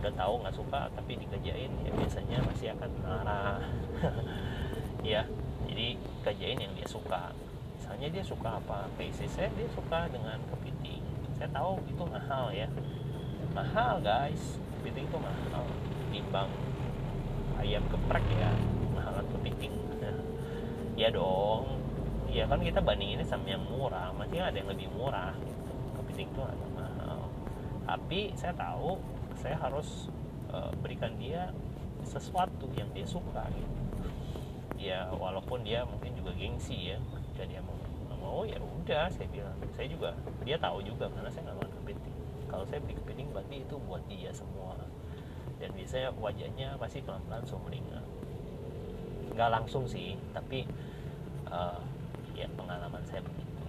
udah 0.00 0.12
tahu 0.16 0.32
nggak 0.44 0.56
suka 0.56 0.88
tapi 0.96 1.12
dikerjain 1.16 1.72
ya 1.84 1.90
biasanya 1.96 2.38
masih 2.44 2.76
akan 2.76 2.90
marah. 3.00 3.60
Ya 5.00 5.24
jadi 5.64 5.96
kerjain 6.20 6.60
yang 6.60 6.76
dia 6.76 6.84
suka. 6.84 7.32
Misalnya 7.80 8.12
dia 8.12 8.20
suka 8.20 8.60
apa 8.60 8.84
PC 9.00 9.24
saya 9.32 9.48
dia 9.56 9.64
suka 9.72 10.12
dengan 10.12 10.36
kepiting. 10.52 11.00
Saya 11.40 11.48
tahu 11.56 11.80
itu 11.88 12.04
mahal 12.04 12.52
ya. 12.52 12.68
Mahal 13.56 14.04
guys 14.04 14.60
kepiting 14.80 15.04
itu 15.04 15.18
mahal. 15.20 15.64
Timbang 16.08 16.48
ayam 17.60 17.84
geprek 17.92 18.24
ya 18.40 18.50
kepiting. 19.36 19.76
Ya 21.00 21.08
dong. 21.08 21.80
Ya 22.28 22.44
kan 22.44 22.60
kita 22.60 22.80
bandinginnya 22.84 23.24
sama 23.24 23.48
yang 23.48 23.64
murah. 23.64 24.12
Masih 24.16 24.40
ada 24.40 24.52
yang 24.52 24.68
lebih 24.68 24.88
murah. 24.92 25.32
Gitu 25.40 25.72
kepiting 26.00 26.28
itu 26.28 26.40
agak 26.44 26.70
mahal. 26.76 27.20
Tapi 27.84 28.32
saya 28.36 28.52
tahu 28.52 29.00
saya 29.40 29.56
harus 29.56 30.12
uh, 30.52 30.68
berikan 30.84 31.16
dia 31.16 31.52
sesuatu 32.04 32.68
yang 32.76 32.88
dia 32.92 33.08
suka 33.08 33.48
gitu. 33.52 33.76
Ya 34.76 35.08
walaupun 35.12 35.64
dia 35.64 35.88
mungkin 35.88 36.12
juga 36.16 36.36
gengsi 36.36 36.92
ya. 36.92 36.98
Jika 37.32 37.48
dia 37.48 37.60
mau 37.64 37.76
mau 38.20 38.44
ya 38.44 38.60
udah 38.60 39.08
saya 39.08 39.28
bilang. 39.32 39.56
Saya 39.72 39.88
juga 39.88 40.12
dia 40.44 40.60
tahu 40.60 40.84
juga 40.84 41.08
karena 41.08 41.32
saya 41.32 41.48
nggak 41.48 41.64
makan 41.64 41.72
kepiting 41.80 42.19
kalau 42.50 42.66
saya 42.66 42.82
beli 42.82 42.98
kepiting 42.98 43.30
berarti 43.30 43.62
itu 43.62 43.78
buat 43.86 44.02
dia 44.10 44.34
semua. 44.34 44.74
Dan 45.62 45.70
biasanya 45.76 46.10
wajahnya 46.18 46.68
pasti 46.80 46.98
pelan-pelan 47.04 47.44
sumringah 47.46 48.20
nggak 49.40 49.56
langsung 49.56 49.86
sih 49.86 50.18
tapi 50.34 50.66
uh, 51.48 51.80
ya 52.34 52.44
pengalaman 52.58 53.00
saya 53.08 53.24
begitu. 53.24 53.64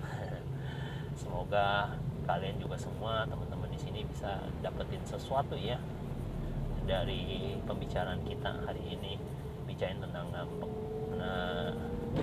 Semoga 1.20 1.98
kalian 2.24 2.56
juga 2.56 2.78
semua 2.78 3.26
teman-teman 3.26 3.68
di 3.74 3.76
sini 3.76 4.00
bisa 4.06 4.38
dapetin 4.62 5.02
sesuatu 5.04 5.58
ya 5.58 5.76
dari 6.86 7.52
pembicaraan 7.66 8.22
kita 8.24 8.64
hari 8.64 8.96
ini. 8.96 9.20
Bicarain 9.68 10.00
tentang 10.00 10.32
ngambek. 10.32 10.72
Nah 11.18 11.68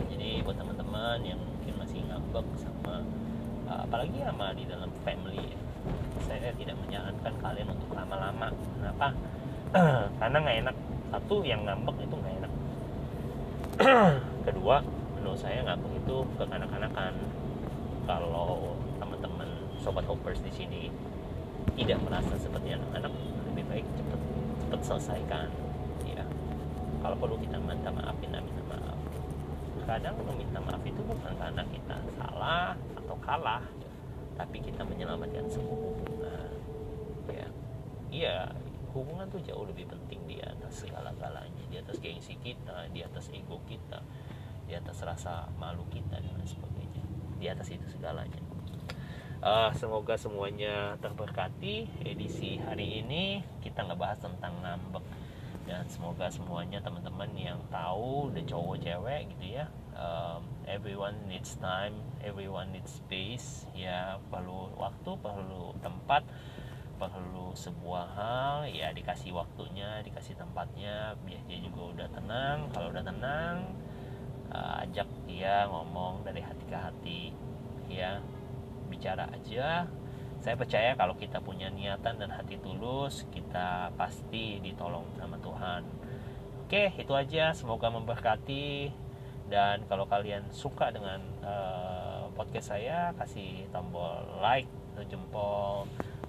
jadi 0.09 0.41
buat 0.43 0.57
teman-teman 0.57 1.21
yang 1.21 1.39
mungkin 1.39 1.77
masih 1.77 2.01
ngambek 2.07 2.47
sama 2.59 3.03
uh, 3.69 3.85
apalagi 3.85 4.25
sama 4.25 4.57
di 4.57 4.65
dalam 4.65 4.89
family 5.05 5.53
saya 6.27 6.51
tidak 6.55 6.75
menyarankan 6.83 7.33
kalian 7.39 7.67
untuk 7.71 7.89
lama-lama. 7.95 8.47
Kenapa? 8.51 9.07
Karena 10.19 10.37
nggak 10.43 10.57
enak. 10.67 10.75
Satu 11.07 11.35
yang 11.43 11.63
ngambek 11.63 11.97
itu 12.03 12.15
nggak 12.15 12.35
enak. 12.43 12.51
Kedua 14.47 14.83
menurut 15.17 15.39
saya 15.39 15.63
ngabung 15.63 15.93
itu 15.95 16.15
kekanak-kanakan. 16.39 17.13
Kalau 18.07 18.75
teman-teman 18.99 19.49
sobat 19.83 20.07
hoppers 20.07 20.39
di 20.43 20.51
sini 20.51 20.83
tidak 21.75 21.99
merasa 22.07 22.33
seperti 22.39 22.75
anak-anak 22.75 23.11
lebih 23.51 23.63
baik 23.67 23.85
cepat 23.99 24.81
selesaikan 24.83 25.47
ya. 26.07 26.23
Kalau 27.03 27.15
perlu 27.19 27.35
kita 27.39 27.59
minta 27.59 27.91
maafin 27.91 28.31
minta 28.31 28.63
maaf. 28.71 28.99
Kadang 29.87 30.15
meminta 30.27 30.59
maaf 30.63 30.83
itu 30.83 31.01
bukan 31.03 31.33
karena 31.35 31.63
kita 31.71 31.95
salah 32.19 32.75
atau 32.95 33.15
kalah 33.23 33.63
tapi 34.38 34.62
kita 34.62 34.86
menyelamatkan 34.86 35.50
sebuah 35.50 35.80
hubungan. 35.82 36.50
Ya. 37.34 37.47
Iya 38.08 38.38
hubungan 38.93 39.28
tuh 39.30 39.43
jauh 39.43 39.65
lebih 39.67 39.89
penting 39.89 40.21
di 40.30 40.38
atas 40.39 40.86
segala-galanya. 40.86 41.63
Di 41.67 41.82
atas 41.82 41.97
gengsi 42.00 42.38
kita 42.39 42.88
di 42.93 43.04
atas 43.04 43.28
ego 43.34 43.60
kita 43.67 44.00
di 44.67 44.76
atas 44.76 45.00
rasa 45.04 45.50
malu 45.58 45.84
kita 45.89 46.21
dan 46.21 46.38
sebagainya. 46.45 47.04
Di 47.41 47.45
atas 47.50 47.67
itu 47.73 47.86
segalanya. 47.89 48.39
Uh, 49.38 49.69
semoga 49.78 50.17
semuanya 50.17 50.97
terberkati 50.97 51.89
edisi 52.06 52.58
hari 52.62 53.06
ini. 53.06 53.41
Kita 53.62 53.86
ngebahas 53.86 54.21
tentang 54.21 54.54
ngambek. 54.62 55.06
Dan 55.67 55.84
semoga 55.91 56.32
semuanya 56.32 56.80
teman-teman 56.80 57.28
yang 57.36 57.60
tahu 57.67 58.32
udah 58.32 58.43
cowok 58.47 58.80
cewek 58.88 59.28
gitu 59.36 59.60
ya 59.60 59.67
um, 59.97 60.41
everyone 60.67 61.15
needs 61.32 61.56
time 61.58 62.08
everyone 62.27 62.75
needs 62.75 62.99
space. 62.99 63.65
Ya 63.71 64.19
perlu 64.27 64.73
waktu 64.75 65.15
perlu 65.19 65.71
tempat 65.80 66.27
perlu 66.97 67.53
sebuah 67.53 68.06
hal. 68.13 68.56
Ya 68.69 68.91
dikasih 68.91 69.34
waktunya 69.34 70.03
dikasih 70.03 70.36
tempatnya. 70.36 71.15
Biar 71.23 71.41
dia 71.47 71.60
juga 71.63 71.82
udah 71.95 72.08
tenang. 72.12 72.58
Kalau 72.75 72.88
udah 72.91 73.03
tenang 73.06 73.56
uh, 74.51 74.84
ajak 74.84 75.08
dia 75.23 75.65
ngomong 75.71 76.27
dari 76.27 76.43
hati 76.43 76.65
ke 76.67 76.77
hati. 76.77 77.21
Ya 77.88 78.19
bicara 78.91 79.32
aja. 79.32 79.88
Saya 80.38 80.53
percaya 80.53 80.93
kalau 80.93 81.17
kita 81.17 81.41
punya 81.41 81.73
niatan 81.73 82.21
dan 82.21 82.30
hati 82.30 82.62
tulus 82.62 83.25
kita 83.34 83.89
pasti 83.97 84.62
ditolong 84.62 85.08
sama 85.17 85.39
Tuhan. 85.41 85.82
Oke 86.67 86.93
itu 86.99 87.13
aja. 87.15 87.56
Semoga 87.56 87.89
memberkati 87.89 89.06
dan 89.47 89.83
kalau 89.88 90.03
kalian 90.07 90.43
suka 90.51 90.91
dengan 90.91 91.23
uh, 91.43 92.27
podcast 92.36 92.75
saya 92.75 93.15
kasih 93.15 93.65
tombol 93.71 94.23
like 94.43 94.69
atau 94.93 95.03
jempol. 95.07 95.71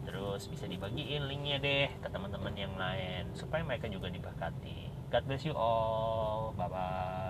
Terus 0.09 0.48
bisa 0.48 0.64
dibagiin 0.64 1.28
linknya 1.28 1.61
deh 1.61 1.88
ke 2.00 2.09
teman-teman 2.09 2.57
yang 2.57 2.72
lain 2.81 3.28
supaya 3.37 3.61
mereka 3.61 3.92
juga 3.92 4.09
diberkati. 4.09 5.11
God 5.12 5.24
bless 5.28 5.44
you 5.44 5.52
all. 5.52 6.57
Bye 6.57 6.68
bye 6.72 7.27